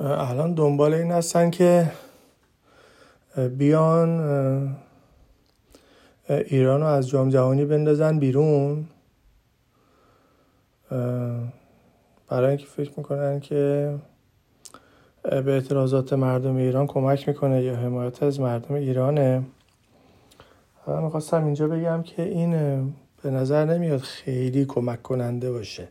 الان 0.00 0.54
دنبال 0.54 0.94
این 0.94 1.12
هستن 1.12 1.50
که 1.50 1.92
بیان 3.58 4.08
ایران 6.28 6.80
رو 6.80 6.86
از 6.86 7.08
جام 7.08 7.28
جهانی 7.28 7.64
بندازن 7.64 8.18
بیرون. 8.18 8.84
برای 12.28 12.48
اینکه 12.48 12.66
فکر 12.66 12.90
می‌کنن 12.96 13.40
که 13.40 13.94
به 15.22 15.52
اعتراضات 15.52 16.12
مردم 16.12 16.56
ایران 16.56 16.86
کمک 16.86 17.28
می‌کنه 17.28 17.62
یا 17.62 17.76
حمایت 17.76 18.22
از 18.22 18.40
مردم 18.40 18.74
ایرانه. 18.74 19.42
من 20.86 21.02
می‌خواستم 21.02 21.44
اینجا 21.44 21.68
بگم 21.68 22.02
که 22.02 22.22
این 22.22 22.52
به 23.22 23.30
نظر 23.30 23.64
نمیاد 23.64 24.00
خیلی 24.00 24.64
کمک 24.64 25.02
کننده 25.02 25.52
باشه 25.52 25.88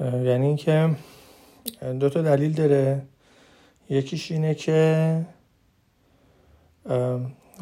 یعنی 0.00 0.46
اینکه 0.46 0.90
دو 2.00 2.08
تا 2.08 2.22
دلیل 2.22 2.52
داره. 2.52 3.02
یکیش 3.90 4.32
اینه 4.32 4.54
که 4.54 5.20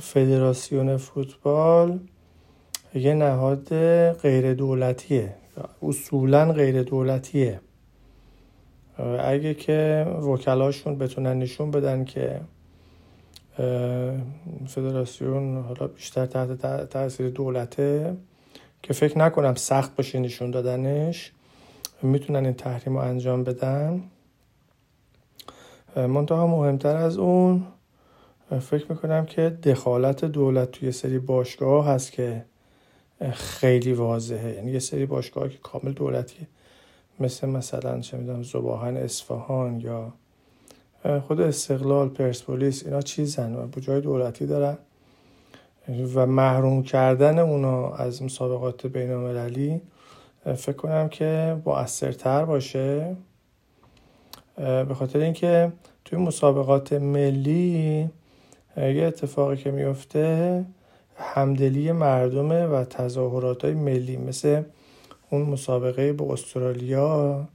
فدراسیون 0.00 0.96
فوتبال 0.96 2.00
یه 2.94 3.14
نهاد 3.14 3.68
غیر 4.12 4.54
دولتیه 4.54 5.34
اصولا 5.82 6.52
غیر 6.52 6.82
دولتیه 6.82 7.60
اگه 9.20 9.54
که 9.54 10.06
وکلاشون 10.22 10.98
بتونن 10.98 11.38
نشون 11.38 11.70
بدن 11.70 12.04
که 12.04 12.40
فدراسیون 14.66 15.62
حالا 15.62 15.86
بیشتر 15.86 16.26
تحت 16.26 16.88
تاثیر 16.90 17.28
دولته 17.28 18.16
که 18.82 18.92
فکر 18.92 19.18
نکنم 19.18 19.54
سخت 19.54 19.96
باشه 19.96 20.18
نشون 20.18 20.50
دادنش. 20.50 21.32
می‌تونن 22.02 22.44
این 22.44 22.54
تحریم 22.54 22.96
رو 22.96 23.02
انجام 23.04 23.44
بدن؟ 23.44 24.02
منتها 25.96 26.46
مهمتر 26.46 26.96
از 26.96 27.18
اون 27.18 27.66
فکر 28.60 28.86
می‌کنم 28.92 29.26
که 29.26 29.50
دخالت 29.50 30.24
دولت 30.24 30.70
توی 30.70 30.92
سری 30.92 31.18
باشگاه 31.18 31.86
هست 31.86 32.12
که 32.12 32.44
خیلی 33.32 33.92
واضحه. 33.92 34.54
یعنی 34.54 34.70
یه 34.70 34.78
سری 34.78 35.06
باشگاه 35.06 35.48
که 35.48 35.58
کامل 35.58 35.92
دولتیه 35.92 36.48
مثل 37.20 37.48
مثلا 37.48 38.00
چه 38.00 38.16
می‌دونم 38.16 38.42
زباهن 38.42 38.96
اصفهان 38.96 39.80
یا 39.80 40.12
خود 41.26 41.40
استقلال 41.40 42.08
پرسپولیس 42.08 42.84
اینا 42.84 43.00
چیزن 43.00 43.54
و 43.54 43.80
جای 43.80 44.00
دولتی 44.00 44.46
دارن. 44.46 44.78
و 46.14 46.26
محروم 46.26 46.82
کردن 46.82 47.38
اونا 47.38 47.90
از 47.90 48.22
مسابقات 48.22 48.86
بین 48.86 49.10
المللی 49.10 49.80
فکر 50.44 50.72
کنم 50.72 51.08
که 51.08 51.56
مؤثرتر 51.66 52.44
باشه. 52.44 53.16
به 54.56 54.94
خاطر 54.94 55.18
اینکه 55.18 55.72
توی 56.04 56.18
مسابقات 56.18 56.92
ملی 56.92 58.08
یه 58.76 59.04
اتفاقی 59.04 59.56
که 59.56 59.70
میفته 59.70 60.64
همدلی 61.16 61.92
مردمه 61.92 62.66
و 62.66 62.84
تظاهرات 62.84 63.64
های 63.64 63.74
ملی 63.74 64.16
مثل 64.16 64.62
اون 65.30 65.42
مسابقه 65.42 66.12
به 66.12 66.32
استرالیا 66.32 67.48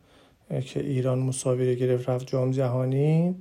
که 0.65 0.79
ایران 0.79 1.19
مسابقه 1.19 1.75
گرفت 1.75 2.09
رفت 2.09 2.27
جام 2.27 2.51
جهانی 2.51 3.35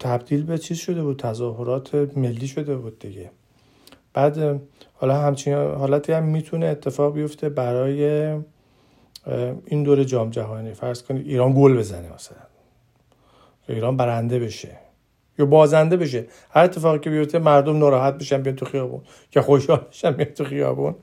تبدیل 0.00 0.42
به 0.42 0.58
چیز 0.58 0.78
شده 0.78 1.02
بود 1.02 1.18
تظاهرات 1.18 1.94
ملی 1.94 2.46
شده 2.46 2.76
بود 2.76 2.98
دیگه. 2.98 3.30
بعد 4.14 4.60
حالا 4.94 5.14
همچین 5.14 5.54
حالتی 5.54 6.12
هم 6.12 6.24
می‌تونه 6.24 6.66
اتفاق 6.66 7.14
بیفته 7.14 7.48
برای 7.48 8.30
این 9.66 9.82
دور 9.82 10.04
جام 10.04 10.30
جهانی. 10.30 10.72
فرض 10.72 11.02
کنید 11.02 11.26
ایران 11.26 11.52
گل 11.52 11.78
بزنه 11.78 12.14
مثلا. 12.14 12.38
ایران 13.68 13.96
برنده 13.96 14.38
بشه. 14.38 14.78
یا 15.38 15.46
بازنده 15.46 15.96
بشه. 15.96 16.26
هر 16.50 16.64
اتفاقی 16.64 16.98
که 16.98 17.10
بیفته 17.10 17.38
مردم 17.38 17.78
ناراحت 17.78 18.14
بشن 18.14 18.42
بیان 18.42 18.56
تو 18.56 18.66
خیابون. 18.66 19.00
یا 19.36 19.42
خوشحال 19.42 19.80
بشن 19.90 20.10
بیان 20.10 20.30
تو 20.30 20.44
خیابون. 20.44 20.94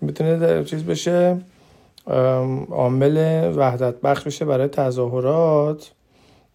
می‌تونه 0.00 0.64
چیز 0.64 0.84
بشه 0.84 1.38
عامل 2.70 3.16
وحدت 3.56 4.00
بخش 4.00 4.22
بشه 4.24 4.44
برای 4.44 4.68
تظاهرات. 4.68 5.92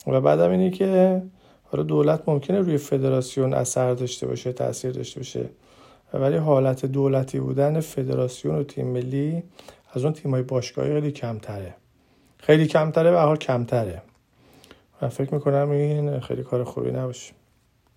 و 0.07 0.21
بعدم 0.21 0.51
اینه 0.51 0.69
که 0.69 1.21
حالا 1.63 1.83
دولت 1.83 2.21
ممکنه 2.27 2.59
روی 2.59 2.77
فدراسیون 2.77 3.53
اثر 3.53 3.93
داشته 3.93 4.27
باشه 4.27 4.53
تاثیر 4.53 4.91
داشته 4.91 5.19
باشه. 5.19 5.49
ولی 6.13 6.37
حالت 6.37 6.85
دولتی 6.85 7.39
بودن 7.39 7.79
فدراسیون 7.79 8.55
و 8.55 8.63
تیم 8.63 8.87
ملی 8.87 9.43
از 9.93 10.03
اون 10.03 10.13
تیمای 10.13 10.41
باشگاهی 10.41 10.93
خیلی 10.93 11.11
کمتره. 11.11 11.75
خیلی 12.37 12.67
کمتره 12.67 13.11
و 13.11 13.15
حال 13.17 13.37
کمتره. 13.37 14.01
و 15.01 15.09
فکر 15.09 15.33
می‌کنم 15.33 15.69
این 15.69 16.19
خیلی 16.19 16.43
کار 16.43 16.63
خوبی 16.63 16.91
نباشه. 16.91 17.33